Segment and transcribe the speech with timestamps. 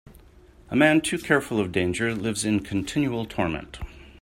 [0.71, 3.77] A man too careful of danger lives in continual torment.